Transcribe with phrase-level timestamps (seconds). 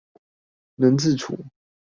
[0.77, 1.37] 能自處